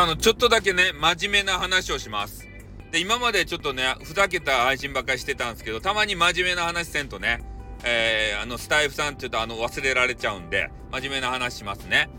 [0.00, 2.46] あのちょっとだけね、真面目な話をします。
[2.92, 7.42] で、今までちょっとね、ふざけた配信ばっかりしてたんですけど、たまに真面目な話せんとね、
[7.82, 12.10] えー、あの、スタイフさんって言うとあの、忘れられちゃうんで、真面目な話しますね。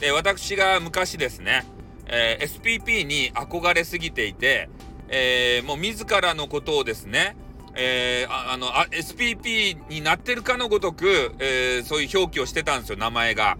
[0.00, 1.64] で、私が昔ですね、
[2.06, 4.68] えー、SPP に憧れすぎていて、
[5.06, 7.36] えー、もう自らのことをですね、
[7.76, 13.56] えー、ああのあ SPP になってるかのごとく、えー、そういう表記をしてたんですよ名前が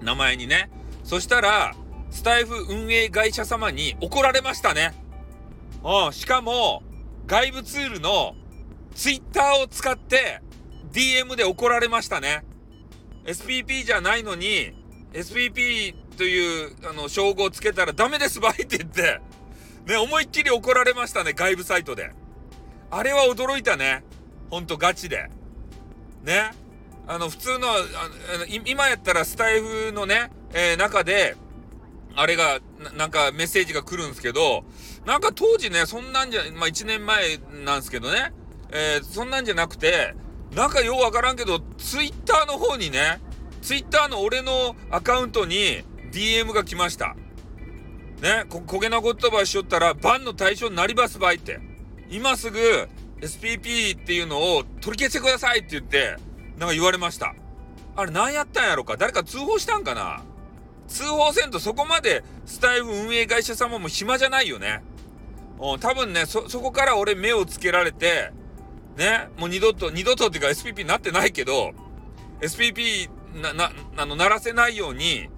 [0.00, 0.70] 名前にね
[1.02, 1.74] そしたら
[2.10, 4.94] スタイフ運営会社様に怒られましたね
[5.82, 6.82] うんしかも
[7.26, 8.34] 外部ツールの
[8.94, 10.42] Twitter を使って
[10.92, 12.44] DM で怒られましたね
[13.24, 14.72] SPP じゃないのに
[15.12, 19.20] SPP というあの称号をつけたらダメですばいって言って
[19.86, 22.12] ね思いっきり怒られましたね外部サイトで。
[22.90, 24.02] あれは驚いたね。
[24.50, 25.30] ほんとガチで。
[26.24, 26.50] ね。
[27.06, 27.72] あの、普通の、あ
[28.38, 31.36] の今やったらスタイフのね、えー、中で、
[32.20, 34.64] あれがな、なんかメッセージが来るんですけど、
[35.06, 38.32] なんか当時ね、そんなんじゃ、まあ1年前なんですけどね、
[38.70, 40.14] えー、そんなんじゃなくて、
[40.54, 43.20] なんかようわからんけど、ツイッターの方にね、
[43.62, 45.82] ツイッターの俺のアカウントに
[46.12, 47.16] DM が来ました。
[48.20, 51.58] ね、こ、焦げな言葉しよったら、バンの対象になりますばいって。
[52.10, 52.58] 今すぐ
[53.22, 56.16] SPP っていうのを取り消してくださいって言って、
[56.58, 57.34] なんか言われました。
[57.96, 58.98] あれ何やったんやろか？
[58.98, 60.22] 誰か通報したんかな？
[60.90, 64.82] 通報せんとそこまでスタイフ運営会社様も暇じゃないよね。
[65.60, 68.32] うん、多分ね、そ、そこから俺目をつけられて、
[68.96, 71.72] ね、もう二度と、二度とっていうか SPP になってないけど、
[72.40, 73.08] SPP
[73.40, 75.28] な、な、あの、鳴らせないように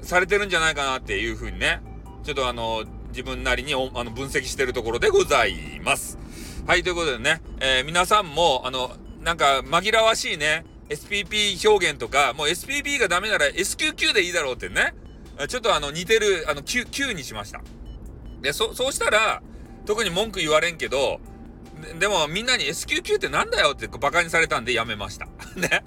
[0.00, 1.80] されてるんじゃないかなっていうふうにね、
[2.22, 6.18] ちょっとあの、自分なりにあの分析してるところでございます。
[6.66, 8.92] はい、ということでね、えー、皆さんも、あの、
[9.22, 14.94] なんか紛らわしいね、SPP 表現とか、もう SPP がダメなら SQQ でいいだろうってね、
[15.48, 17.60] ちょっとあの似てる、あの Q、Q にしました。
[18.40, 19.42] で、そ、そうしたら、
[19.86, 21.20] 特に文句言われんけど、
[21.98, 25.26] でもみんなに SQQ ってなんだよってバカにされたんでやめました。
[25.56, 25.84] ね。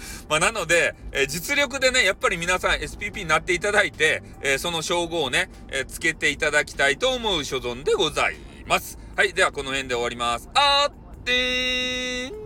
[0.28, 8.98] まあ、なので、えー、実力でね、やっぱり皆さん SPP になっていただいて、えー、その称号をね、えー、つけていただきたいと思う所存でございます。
[9.16, 10.48] はい、ではこの辺で終わります。
[10.54, 12.45] あーってーん